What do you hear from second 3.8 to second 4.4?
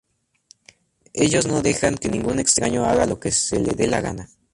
la gana.